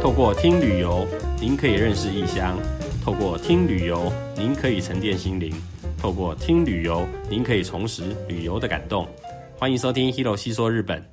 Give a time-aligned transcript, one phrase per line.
[0.00, 1.04] 透过听旅游，
[1.40, 2.56] 您可以认识异乡；
[3.04, 5.52] 透过听旅游，您可以沉淀心灵；
[5.98, 9.08] 透过听旅游，您可以重拾旅游的感动。
[9.56, 11.04] 欢迎收听 Hero 细说日本。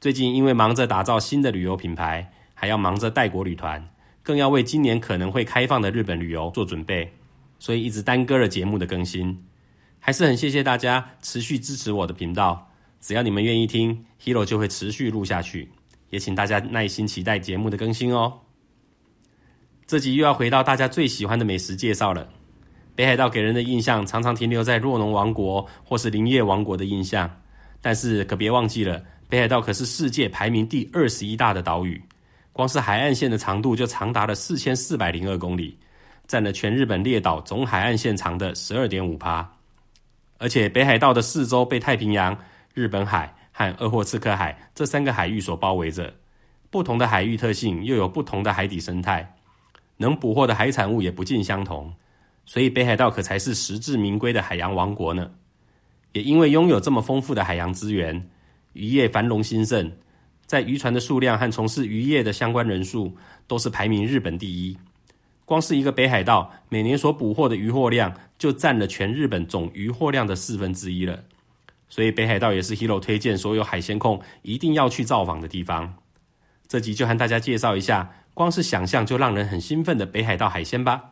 [0.00, 3.88] 最近因为忙着打造新的旅游品牌，还要忙着带国旅团，
[4.24, 7.12] 更要为今年可能会开放的日本旅游做准备，
[7.60, 9.44] 所以一直耽搁了节目的更新。
[10.00, 15.68] 还是很谢谢大家持续支持我的频道，只要你们愿意听，Hero 就会持续录下去。
[16.14, 18.32] 也请大家耐心期待节目的更新哦。
[19.84, 22.28] 这集又要回到大家最喜欢的美食介绍了。
[22.94, 27.28] 北海道给人的印象常常停留在若农王国或是林业王国的印象，
[27.80, 32.00] 但是可别忘记了，北海道可是世界排名第二十一大的岛屿，
[32.52, 35.76] 光是海岸线的长度就长达了四千四百零二公里，
[36.28, 39.44] 占了全日本列岛总海岸线长的十二点五趴。
[40.38, 42.38] 而且北海道的四周被太平洋、
[42.72, 43.34] 日本海。
[43.56, 46.12] 和鄂霍次克海这三个海域所包围着，
[46.70, 49.36] 不同的海域特性又有不同的海底生态，
[49.98, 51.94] 能捕获的海产物也不尽相同，
[52.44, 55.30] 所以北海道可才是实至名归的海洋王国呢。
[56.12, 58.28] 也因为拥有这么丰富的海洋资源，
[58.72, 59.92] 渔业繁荣兴盛，
[60.46, 64.76] 在渔船的数量和从事渔业的相关人数都是排名日本第一。
[65.44, 71.22] 光是一个北海道每年所捕获的渔获量，就占了全日本总渔获量的四分之一了。
[71.88, 75.94] 所以北海道也是 Hero 推荐所有海鲜控一定要去造访的地方。
[76.66, 81.02] 这集就和大家介绍一下，光是想象就让人很兴奋的北海道海鲜吧。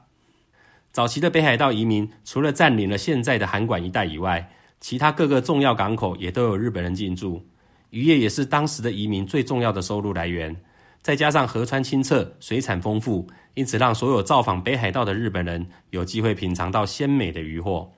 [0.91, 4.51] 早期的北海道移民除了占领了现在的函馆一带以外，
[4.81, 7.43] 其他各个重要港口也都有日本人进驻，
[7.91, 10.55] 渔业也是当时的移民最重要的收入来源。
[11.01, 17.91] 再加上河川清澈，水产丰富，因此让所有造访北海道的日本人有机会品尝到鲜美的渔获。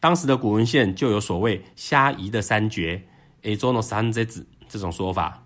[0.00, 3.00] 当时的古文献就有所谓“虾夷的三绝
[3.42, 5.44] ”，a z o n o san z z 这种说法。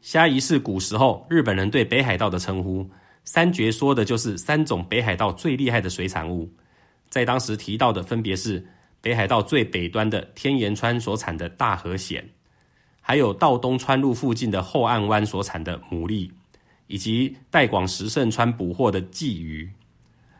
[0.00, 2.88] 虾夷是古时候日本人对北海道的称呼，
[3.24, 6.48] 三绝说的就是三种北海道最厉害的水产物。
[7.08, 8.64] 在当时提到的分别是
[9.00, 12.22] 北海道最北端的天岩川所产的大和蚬，
[13.00, 16.30] 还有道东川路附近的后岸湾所产的牡蛎，
[16.86, 19.68] 以及代广石胜川捕获的鲫鱼。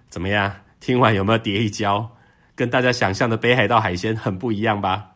[0.09, 0.55] 怎么样？
[0.79, 2.16] 听完有没有跌一跤？
[2.57, 5.13] 跟大家想象的北海道海鲜很不一样吧？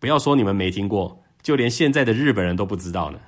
[0.00, 3.18] 不要说你们没听过，就连现在的日本人都不知道呢。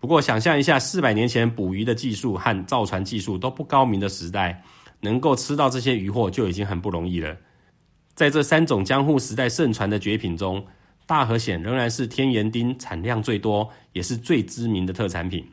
[0.00, 4.60] 不过想象一下，四百年前捕鱼的技术和造船技术都不高明的时代，
[5.00, 7.36] 能够吃到这些鱼货就已经很不容易了。
[8.14, 10.66] 在这三种江户时代盛传的绝品中，
[11.06, 15.46] 大和蚬仍然是天盐町产量最多，也是最知名的特产品。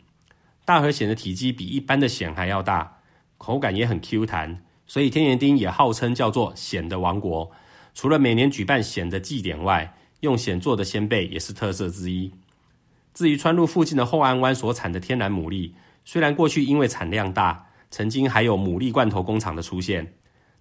[0.65, 2.99] 大和蚬的体积比一般的蚬还要大，
[3.37, 4.63] 口感也很 Q 弹。
[4.87, 7.51] 所以天元町也号称叫做蚬的王国。
[7.93, 12.31] 除了每年举办蚬的祭典外，用蚬做的鲜贝也是特色之一。
[13.13, 15.71] 至于川路附近的后安湾所产的天然牡蛎，
[16.05, 20.13] 虽然过去因为产量大，曾经还有牡蛎罐头工厂的出现，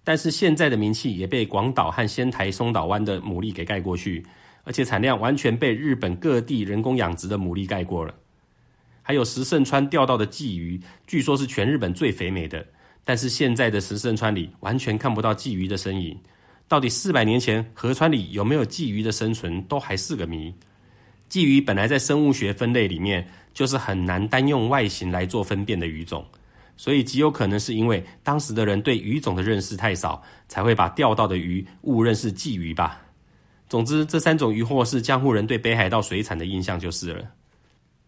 [0.03, 4.25] 但是现在的名气也被广岛和仙台松岛湾的牡蛎给盖过去，
[4.63, 8.15] 而且产量完全被日本各地人工养殖的牡蛎盖过了。
[9.03, 12.65] 还有石胜川钓到的鲫鱼，据说是全日本最肥美的。
[13.07, 16.19] 但是现在的石胜川里完全看不到鲫鱼的身影，
[16.67, 20.53] 到底四百年前河川里有没有鲫鱼的生存，都还是个谜。
[21.29, 26.25] 鲫鱼本来在生物学分类里面就是很难单用外形来做分辨的鱼种，
[26.75, 32.99] 所以极有可能是因为当时的人对鱼种的认识太少，才会把钓到的鱼误认是鲫鱼吧。
[33.69, 37.23] 总之，这三种鱼货是江户人对北海道水产的印象就是了。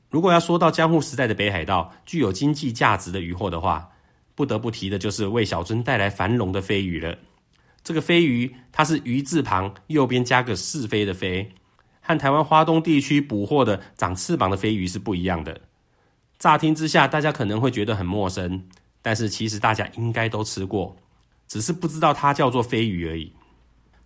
[0.09, 3.89] 如果要说到江户时代的北海道具有经济价值的鱼货的话，
[4.39, 7.13] 不得不提的就是为小樽带来繁荣的飞鱼了。
[7.83, 11.51] 这个飞鱼，它是鱼字旁右边加个是非的非，
[11.99, 15.59] 和台湾花东地区捕获的长翅膀的飞鱼是不一样的。
[16.37, 18.63] 乍听之下，大家可能会觉得很陌生，
[19.01, 20.95] 但是其实大家应该都吃过，
[21.45, 23.33] 只是不知道它叫做飞鱼而已。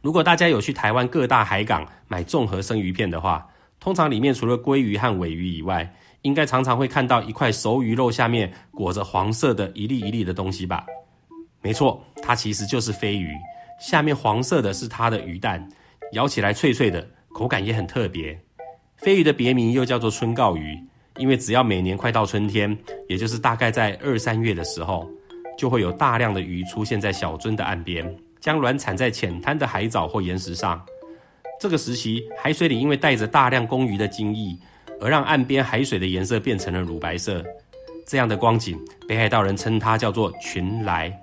[0.02, 3.48] 如果大家有去台湾各大海港买综合生鱼片的话，
[3.80, 10.86] 通常里面除了鲑鱼和尾鱼以外，应该常常会看到一块熟鱼肉下面裹着黄色的一粒一粒的东西吧？
[11.62, 13.32] 没错，它其实就是飞鱼，
[13.80, 15.68] 下面黄色的是它的鱼蛋，
[16.14, 18.38] 咬起来脆脆的，口感也很特别。
[18.98, 20.78] 飞鱼的别名又叫做春告鱼，
[21.18, 22.78] 因为只要每年快到春天，
[23.10, 25.06] 也就是大概在二三月的时候，
[25.58, 30.82] 就会有大量的鱼出现在小樽的岸边，将卵产在浅滩的海藻或岩石上。
[31.60, 34.58] 这个时期，海水里因为带着大量公鱼的精液。
[35.04, 37.44] 而让岸边海水的颜色变成了乳白色，
[38.08, 41.14] 这样的光景，北海道人称它叫做“群来”，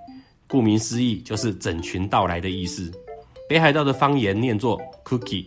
[0.46, 2.92] 顾名思义就是整群到来的意思。
[3.48, 5.46] 北海道的方言念作 “cookie”，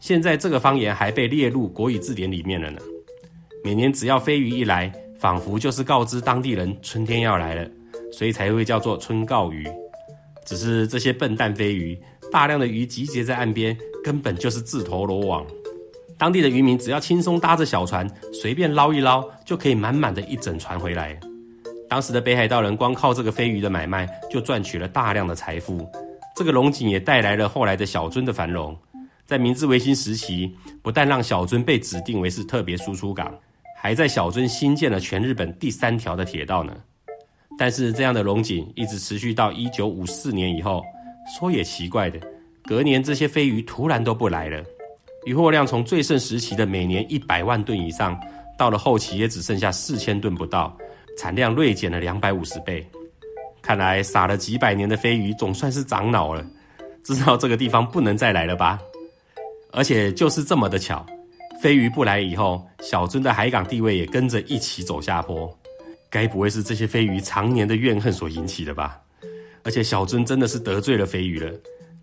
[0.00, 2.80] 现在这个方言还被列入国语字典里面了呢。
[3.62, 4.90] 每年只要飞鱼一来，
[5.20, 7.70] 仿佛就是告知当地人春天要来了，
[8.10, 9.68] 所以才会叫做春告鱼。
[10.46, 12.00] 只是这些笨蛋飞鱼，
[12.32, 15.46] 大量的鱼集结在岸边，根本就是自投罗网。
[16.22, 21.18] 当地的渔民只要轻松搭着小船，随便捞一捞，就可以满满的一整船回来。
[21.88, 25.84] 当时的北海道人光靠这个飞鱼的买卖，就赚取了大量的财富。
[26.36, 28.78] 这个龙井也带来了后来的小樽的繁荣。
[29.26, 33.36] 在明治维新时期，不但让小樽被指定为是特别输出港，
[33.76, 36.72] 还在小樽新建了全日本第三条的铁道呢。
[37.58, 40.84] 但是这样的龙井一直持续到一九五四年以后，
[41.36, 42.20] 说也奇怪的，
[42.62, 44.62] 隔年这些飞鱼突然都不来了，
[45.24, 48.18] 渔获量从最盛时期的每年一百万吨以上，
[48.58, 50.76] 到了后期也只剩下四千吨不到，
[51.16, 52.84] 产量锐减了两百五十倍。
[53.60, 56.44] 看来撒了几百年的飞鱼总算是长脑了，
[57.04, 58.80] 知道这个地方不能再来了吧？
[59.70, 61.06] 而且就是这么的巧，
[61.62, 65.56] 飞鱼不来以后，小樽的海港地位也跟着一起走下坡。
[66.10, 69.00] 该不会是这些飞鱼常年的怨恨所引起的吧？
[69.62, 71.50] 而且小樽真的是得罪了飞鱼了，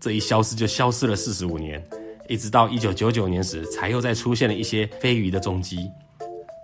[0.00, 1.80] 这一消失就消失了四十五年，
[2.30, 5.90] 一直到一九九九年时，才又再出现了一些飞鱼的踪迹，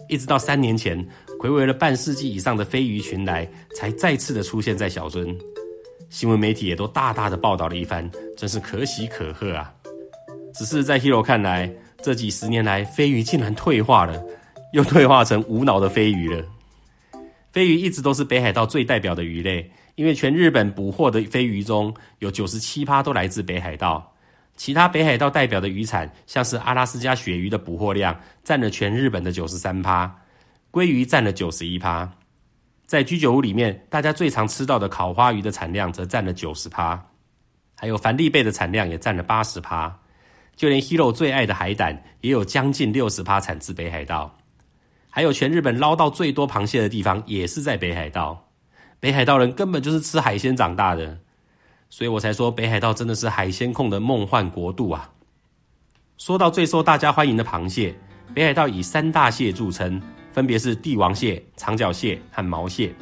[0.08, 1.04] 一直到三年前，
[1.40, 5.36] 回违了半世纪以上的飞鱼群来，才再次的出现在小樽。
[6.08, 9.74] 新闻媒体也都大大的报道了一番，真是可喜可贺啊！
[10.54, 11.68] 只是在 Hero 看来，
[12.00, 14.24] 这几十年来，飞鱼竟然退化了，
[14.72, 16.44] 又退化成无脑的飞鱼了。
[17.52, 24.12] 飞鱼一直都是北海道最代表的鱼类，因为全日本捕获的飞鱼中有九十七趴都来自北海道。
[24.56, 30.12] 其他北海道代表的渔产，像是阿拉斯加鳕鱼的捕获量占了全日本的九十三趴，
[30.72, 32.10] 鲑鱼占了九十一趴。
[32.86, 37.04] 在居酒屋里面，大家最常吃到的烤花鱼的产量则占了九十趴，
[37.74, 39.94] 还有帆立贝的产量也占了八十趴。
[40.54, 44.34] 就连 Hero 最爱的海胆，也有将近六十趴产自北海道。
[45.10, 48.48] 还有全日本捞到最多螃蟹的地方，也是在北海道。
[49.00, 51.18] 北海道人根本就是吃海鲜长大的，
[51.88, 55.10] 所以我才说北海道真的是海鲜控的梦幻国度啊！
[56.18, 57.94] 说到最受大家欢迎的螃蟹，
[58.34, 60.00] 北海道以三大蟹著称，
[60.32, 62.94] 分别是帝王蟹、长脚蟹和毛蟹。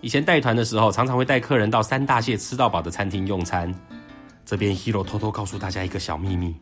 [0.00, 3.74] 以前带团的时候，常常会带客人到三大蟹吃到饱的餐厅用餐。
[4.44, 6.54] 这边 Hero 偷偷告诉大家一个小秘密：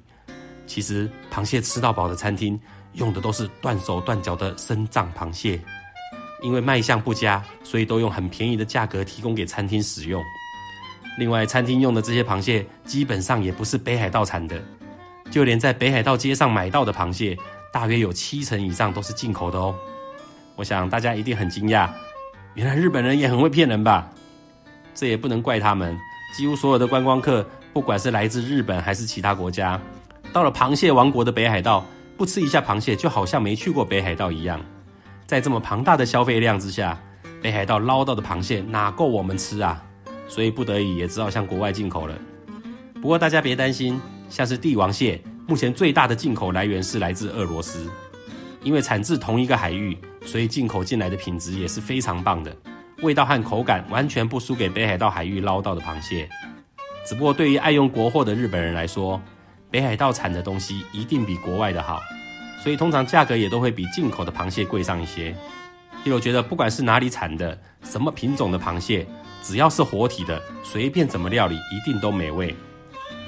[0.67, 2.61] 其实螃蟹吃到饱的餐厅。
[2.94, 5.58] 用的都是断手断脚的生藏螃蟹，
[6.43, 10.23] 因为卖相不佳，所以都用很便宜的价格提供给餐厅使用。
[11.19, 14.61] 另外，餐厅用的这些螃蟹基本上也不是北海道产的，
[15.31, 17.37] 就连在北海道街上买到的螃蟹，
[17.73, 19.75] 大约有七成以上都是进口的哦。
[20.56, 21.88] 我想大家一定很惊讶，
[22.55, 24.11] 原来日本人也很会骗人吧？
[24.94, 25.99] 这也不能怪他们，
[26.37, 29.81] 几乎所有的观光客，不管是来自日本还是其他国家，
[30.32, 31.85] 到了螃蟹王国的北海道。
[32.15, 34.61] 不吃一下螃蟹，就好像没去过北海道一样。
[35.26, 36.97] 在这么庞大的消费量之下，
[37.41, 39.82] 北海道捞到的螃蟹哪够我们吃啊？
[40.32, 42.19] 所以不得已也只好向国外进口了。
[43.02, 44.00] 不过大家别担心，
[44.31, 47.87] 像是帝王蟹，目前最大的进口来源是来自俄罗斯，
[48.62, 49.94] 因为产自同一个海域，
[50.25, 52.56] 所以进口进来的品质也是非常棒的，
[53.02, 56.26] 味道和口感完全不输给北海道海域捞到的螃蟹。
[57.06, 59.20] 只不过对于爱用国货的日本人来说，
[59.70, 62.00] 北海道产的东西一定比国外的好，
[62.62, 65.37] 所以通常价格也都会比进口的螃蟹贵上一些。
[66.05, 69.06] 因为我觉得不管是哪里产的，什么品种的螃蟹，
[69.43, 72.55] 只要是活体的，随便怎么料理一定都美味。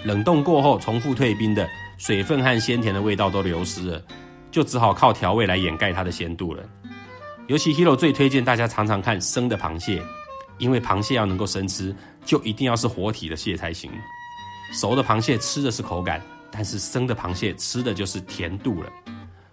[0.04, 1.68] 冷冻过后重复退冰的，
[1.99, 4.02] 水分和鲜甜的味道都流失了，
[4.50, 6.62] 就只好靠调味来掩盖它的鲜度了。
[7.49, 10.02] 尤其 Hero 最推荐大家常常看生的螃蟹，
[10.59, 11.94] 因为螃蟹要能够生吃，
[12.25, 13.90] 就一定要是活体的蟹才行。
[14.73, 16.23] 熟的螃蟹吃的是口感。
[16.56, 18.88] 但是生的螃蟹吃的就是甜度了。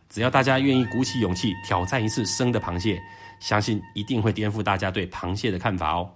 [0.07, 3.01] 只要大家愿意鼓起勇气挑战一次生的螃蟹，
[3.39, 6.07] 相信一定会颠覆大家对螃蟹的看法哦。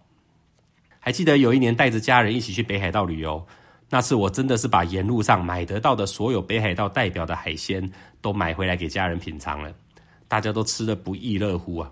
[1.06, 3.46] 还记得有一年带着家人一起去北海道旅游，
[3.92, 7.88] 那次我真的是把沿路上买得到的所有北海道代表的海鲜
[8.22, 9.72] 都买回来给家人品尝了，
[10.28, 11.92] 大家都吃得不亦乐乎啊。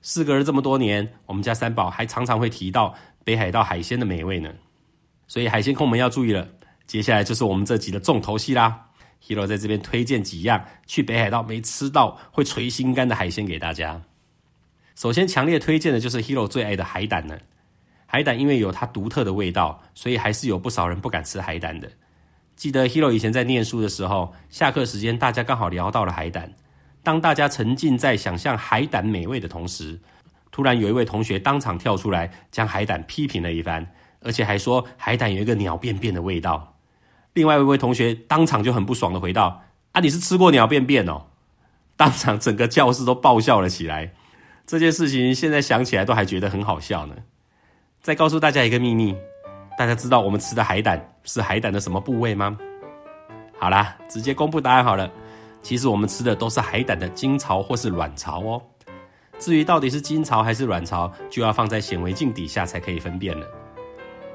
[0.00, 2.94] 事隔了这么多年，我们家三宝还常常会提到
[3.24, 4.50] 北海道海鲜的美味呢。
[5.28, 6.48] 所以海鲜控们要注意了。
[6.86, 8.86] 接下来就是我们这集的重头戏啦
[9.22, 14.00] ！Hero 在这边推荐几样去北海道没吃到会垂心肝的海鲜给大家。
[14.94, 17.38] 首先，强烈推荐的就是 Hero 最爱的海胆了。
[18.06, 21.90] 海胆因为有它独特的味道，所以还是有不少人不敢吃海胆的。
[22.54, 26.50] 记得 Hero 以前在念书的时候，下课时间大家刚好聊到了海胆。
[27.02, 29.98] 当大家沉浸在想象海胆美味的同时，
[30.50, 33.86] 突然有一位同学当场跳出来，将海胆批评了一番，
[34.22, 36.74] 而且还说海胆有一个鸟便便的味道。
[37.34, 41.26] 另外一位同学当场就很不爽的回道：“啊，你是吃过鸟便便哦！”
[41.96, 44.12] 当场整个教室都爆笑了起来。
[44.66, 47.14] 这件事情现在想起来都还觉得很好笑呢。
[48.06, 49.16] 再告诉大家一个秘密，
[49.76, 52.56] 大家知道我们吃的海胆是海胆的什么部位吗？
[53.58, 55.10] 好啦，直接公布答案好了。
[55.60, 58.62] 其实我们吃的都是海胆的精巢或是卵巢哦。
[59.40, 63.44] 至于到底是精巢还是卵巢，就要放在显微镜底下才可以分辨了。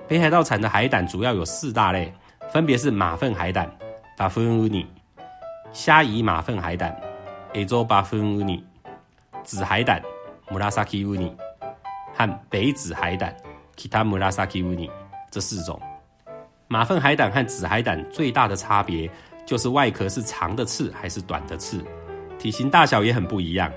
[0.05, 2.13] 北海道产的海胆主要有四大类，
[2.51, 3.67] 分别是马粪海胆
[4.17, 4.85] b a f u n u n i
[5.71, 6.93] 虾夷马粪海胆
[7.53, 8.61] a z o b a f u n u n i
[9.45, 10.01] 紫海胆
[10.49, 11.31] （Murasaki uni）
[12.13, 13.33] 和北紫海胆
[13.75, 14.89] （Kita Murasaki uni）
[15.29, 15.81] 这四种。
[16.67, 19.09] 马粪海胆和紫海胆最大的差别
[19.45, 21.83] 就是外壳是长的刺还是短的刺，
[22.39, 23.71] 体型大小也很不一样。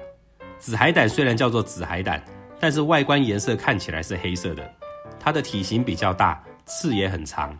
[0.59, 2.23] 紫海胆虽然叫做紫海胆，
[2.61, 4.71] 但是外观颜色看起来是黑色的。
[5.19, 7.59] 它的体型比较大，刺也很长。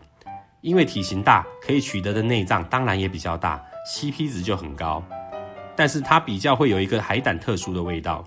[0.61, 5.03] 因为体型大，可以取得的内脏当然也比较大，CP 值就很高。
[5.75, 8.23] 但是它比较会有一个海胆特殊的味道，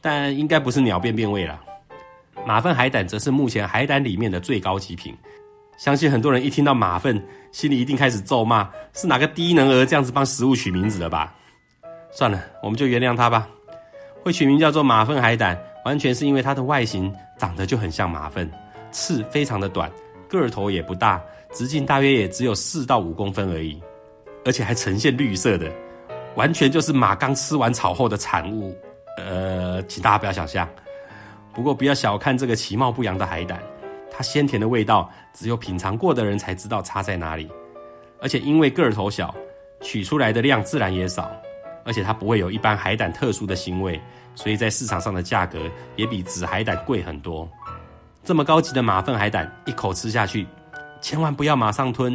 [0.00, 1.58] 但应该不是鸟便便味了。
[2.44, 5.16] 马粪海胆则是目前海胆里面的最高级品。
[5.78, 7.20] 相信很多人一听到马粪，
[7.50, 11.34] 心里一定开始咒骂：是哪个低能儿这样子帮食物取名字的吧？
[12.12, 13.48] 算了，我们就原谅他吧。
[14.22, 18.48] 会取名叫做马粪海胆，完全是因为它的外形长得就很像马粪，
[18.90, 19.90] 刺非常的短，
[20.28, 21.20] 个头也不大，
[21.52, 23.82] 直径大约也只有四到五公分而已，
[24.44, 25.72] 而且还呈现绿色的，
[26.36, 28.76] 完全就是马刚吃完草后的产物。
[29.18, 30.68] 呃，请大家不要想象。
[31.52, 33.62] 不过不要小看这个其貌不扬的海胆，
[34.10, 37.50] 它鲜甜的味道只有品尝过的人才知道差在哪里，
[38.20, 39.34] 而且因为个头小，
[39.80, 41.30] 取出来的量自然也少。
[41.84, 44.00] 而且它不会有一般海胆特殊的腥味，
[44.36, 45.58] 所以在市场上的价格
[45.96, 47.48] 也比紫海胆贵很多。
[48.22, 50.46] 这么高级的马粪海胆，一口吃下去，
[51.00, 52.12] 千万不要马上吞，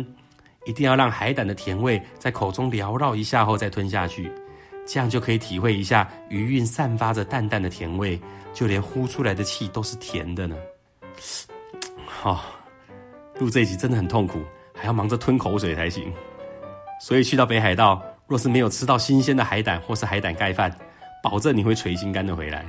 [0.66, 4.32] 一定要让海胆的甜味在口中缭绕一下后再吞下去，
[4.88, 8.20] 这样就可以体会一下余韵散发着淡淡的甜味，
[8.54, 10.56] 就连呼出来的气都是甜的呢。
[12.08, 12.46] 好，
[13.38, 14.40] 录这一集真的很痛苦，
[14.74, 16.12] 还要忙着吞口水才行，
[17.02, 18.02] 所以去到北海道。
[18.28, 20.70] 若是没有吃到新鲜的海胆或是海胆盖饭，
[21.24, 22.66] 保证你会垂心肝的回来。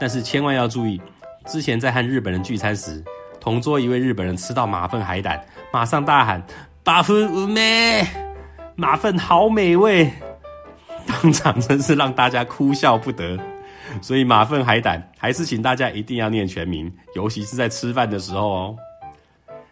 [0.00, 0.98] 但是千万要注意，
[1.44, 3.04] 之前在和日本人聚餐时，
[3.38, 6.42] 同桌一位日本人吃到马粪海胆，马上大喊
[6.82, 8.06] “马粪无美，
[8.74, 10.10] 马粪好美味”，
[11.10, 13.38] 当场真是让大家哭笑不得。
[14.00, 18.76] 所以马粪海胆还是请大家一定要念全名，尤其是在吃饭的时候哦。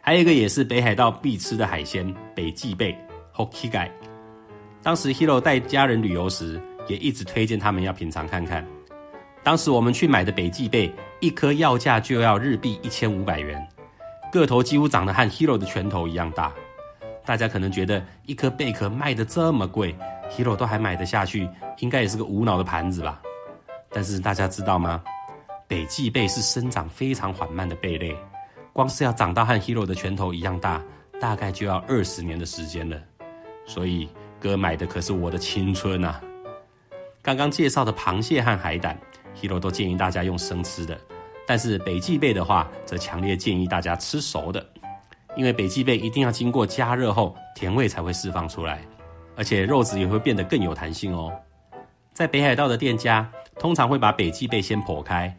[0.01, 2.97] 还有一个也是北海道必吃的海鲜——北极贝
[3.35, 3.89] （Hokigai）。
[4.83, 8.67] 当时 Hero 带家人旅游时，也一直推荐他们要品尝看看。
[9.43, 13.65] 当时我们去买的北极贝，一颗要价就要日币一千五百元，
[14.33, 16.53] 个头几乎长得和 Hero 的拳头一样大。
[17.29, 19.95] 大家可能觉得一颗贝壳卖的这么贵
[20.31, 23.21] ，Hero 都还买得下去，应该也是个无脑的盘子吧？
[23.91, 25.05] 但是大家知道吗？
[25.67, 28.17] 北极贝是生长非常缓慢的贝类，
[28.73, 30.83] 光是要长到和 Hero 的拳头一样大，
[31.21, 32.99] 大概就要二十年的时间了。
[33.67, 34.09] 所以。
[34.41, 36.23] 哥买的可是我的青春啊！
[37.21, 38.97] 刚刚介绍的螃蟹和海胆
[39.35, 40.97] ，Hero 都建议大家用生吃的，
[41.45, 44.65] 但是北极贝的话，则强烈建议大家吃熟的，
[45.37, 48.81] 因为北极贝一定要经过加热后，甜味才会释放出来，
[49.37, 51.33] 而且肉质也会变得更有弹性哦。
[52.13, 55.33] 在北海道的店家，通常会把北极贝先剖开，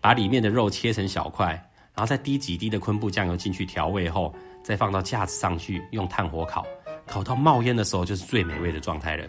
[0.00, 1.48] 把里面的肉切成小块，
[1.94, 6.66] 然后再滴几滴的昆布酱油进去调味后，再放到架子上去用炭火烤。
[7.06, 9.24] 烤到冒烟的时候，就是最美味的状态了。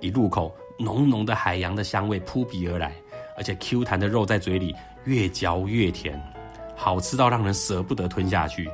[0.00, 2.92] 一入口，浓浓的海洋的香味扑鼻而来，
[3.36, 6.20] 而且 Q 弹的肉在嘴里越嚼越甜，
[6.76, 8.68] 好吃到让人舍不得吞下去。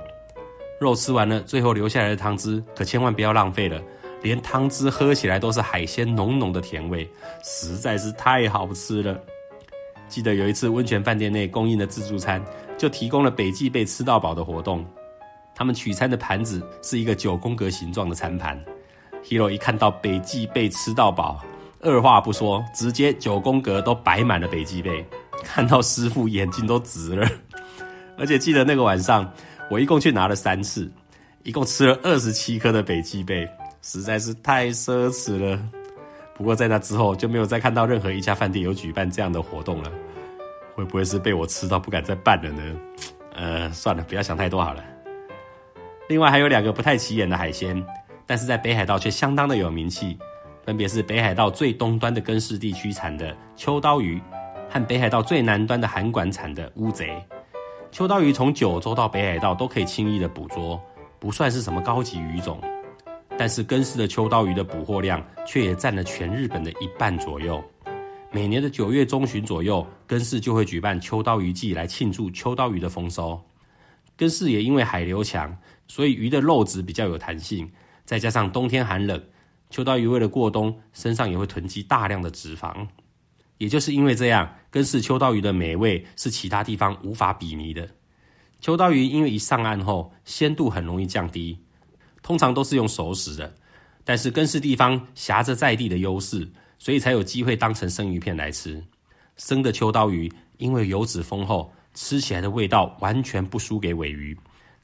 [0.84, 3.80] 肉吃完了，最后留下来的汤汁可千万不要浪费了，
[4.22, 7.10] 连汤汁喝起来都是海鲜浓浓的甜味，
[7.42, 9.18] 实在是太好吃了。
[10.06, 12.44] 记得有一次温泉饭店内供应的自助餐，
[12.76, 14.84] 就提供了北极贝吃到饱的活动。
[15.54, 18.62] 他们取餐的盘子是一个九宫格形状的餐盘
[19.24, 21.42] ，Hero 一看到北极贝吃到饱，
[21.80, 25.04] 二话不说，直接九宫格都摆满了北极贝，
[25.42, 27.26] 看到师傅眼睛都直了。
[28.18, 29.32] 而且记得那个晚上，
[29.74, 30.88] 我一共去拿了三次，
[31.42, 33.44] 一共吃了二十七颗的北极贝，
[33.82, 35.60] 实在是太奢侈了。
[36.36, 39.90] 不过在那之后就没有再看到任何一家饭店有举办这样的活动了，
[40.76, 42.62] 会不会是被我吃到不敢再办了呢？
[43.34, 44.84] 呃，算了，不要想太多好了。
[46.08, 47.84] 另外还有两个不太起眼的海鲜，
[48.26, 50.16] 但是在北海道却相当的有名气，
[50.64, 54.22] 分别是北海道最东端的根室地区产的秋刀鱼，
[54.70, 57.12] 和北海道最南端的函馆产的乌贼。
[57.94, 60.82] 秋刀鱼从九州到北海道都可以轻易的捕捉，
[61.20, 62.60] 不算是什么高级鱼种，
[63.38, 67.62] 但是根室的秋刀鱼的捕获量却也占了全日本的一半左右，
[68.32, 73.40] 每年的九月中旬左右，根室就会举办秋刀鱼季来庆祝秋刀鱼的丰收。
[74.16, 77.70] 根室也因为海流强，所以鱼的肉质比较有弹性，
[78.04, 79.22] 再加上冬天寒冷，
[79.70, 82.88] 秋刀鱼为了过冬，身上也会囤积大量的脂肪。
[83.58, 87.88] 也就是因为这样，根室秋刀鱼的美味是其他地方无法比拟的。
[88.60, 91.58] 秋刀鱼因为一上岸后，鲜度很容易降低，
[92.22, 93.54] 通常都是用熟食的。
[94.04, 98.82] 但是根室地方挟着在地的优势，所以才有机会当成生鱼片来吃。
[99.36, 101.72] 生的秋刀鱼因为油脂丰厚。
[101.96, 104.36] 吃起来的味道完全不输给尾鱼，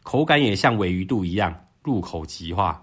[0.04, 2.80] 口感也像尾鱼肚一样入口即化。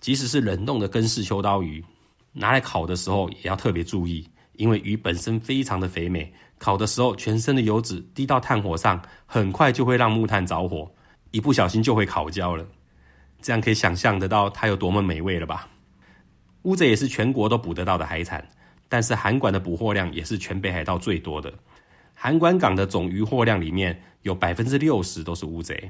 [0.00, 1.84] 即使是冷冻的根式秋刀鱼，
[2.32, 4.26] 拿来烤的时候也要特别注意，
[4.58, 10.90] 因为鱼本身非常的肥美，烤的时候全身的油脂滴到炭火上，很快就会让木炭着火，
[11.30, 12.66] 一不小心就会烤焦了。
[13.40, 15.68] 这样可以想象得到它有多么美味了吧？
[16.62, 18.44] 乌贼也是全国都捕得到的海产，
[18.88, 21.54] 但是韩馆的捕获量也是全北海道最多的。
[22.14, 25.88] 韩馆港的总渔获量里面有百分之六十都是乌贼。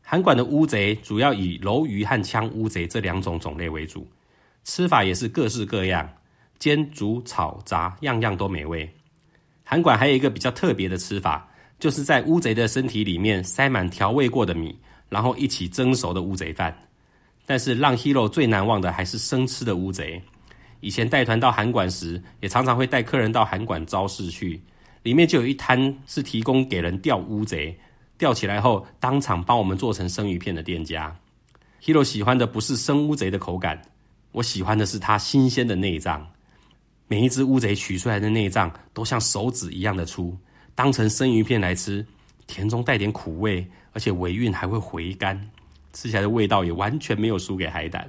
[0.00, 4.06] 韩馆的乌贼主要以鲈鱼和枪乌贼这两种种类为主，
[4.62, 6.08] 吃法也是各式各样，
[6.60, 8.88] 煎、煮、炒、炸，样样都美味。
[9.64, 11.48] 韩馆还有一个比较特别的吃法，
[11.78, 16.76] 就是在乌贼的身体里面塞满调味过的米，然后一起蒸熟的乌贼饭。
[17.46, 20.22] 但是让 Hero 最难忘的还是生吃的乌贼。
[20.80, 24.60] 以前带团到韩馆时，也常常会带客人到韩馆招式去。
[25.02, 27.74] 里面就有一摊是提供给人钓乌贼，
[28.18, 31.16] 钓起来后当场帮我们做成生鱼片的店家。
[31.82, 33.80] Hero 喜欢的不是生乌贼的口感，
[34.32, 36.30] 我喜欢的是它新鲜的内脏。
[37.10, 40.38] 每一只乌贼取出来的内脏都像手指一样的粗，
[40.76, 42.06] 当成生鱼片来吃，
[42.46, 45.36] 甜中带点苦味，而且尾韵还会回甘，
[45.92, 48.08] 吃起来的味道也完全没有输给海胆。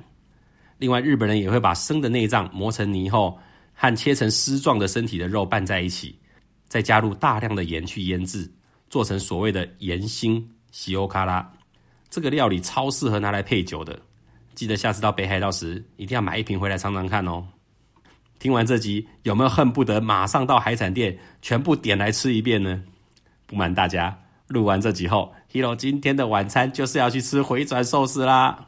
[0.78, 3.36] 另外，日本人也会把生的内脏磨成泥后，
[3.74, 6.16] 和切成丝状的身体的肉拌在一起。
[6.68, 8.48] 再加入大量的盐去腌制，
[8.88, 11.52] 做成所谓的盐心西欧卡拉。
[12.08, 14.00] 这个料理超适合拿来配酒的，
[14.54, 17.44] 记得下次到北海道时一定要买一瓶回来尝尝看哦。
[18.42, 22.82] 听完这集，有没有恨不得马上到海产店全部点来吃一遍呢？
[23.46, 28.66] 不瞒大家，录完这集后，Hero 今天的晚餐就是要去吃回转寿司啦。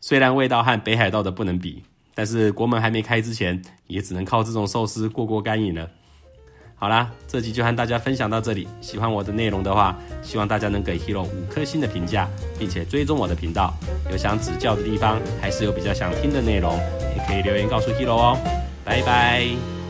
[0.00, 1.82] 虽然味道和北海道的不能比，
[2.14, 5.90] 但是国门还没开之前，也只能靠这种寿司过过干瘾了。
[6.76, 8.68] 好啦，这集就和大家分享到这里。
[8.80, 13.74] 喜欢我的内容的话，希望大家能给 Hero 五颗星的评价，并且追踪我的频道。
[14.12, 16.78] 有想指教的地方，还是有比较想听的内容，
[17.16, 18.38] 也可以留言告诉 Hero 哦。
[18.84, 19.81] 拜拜。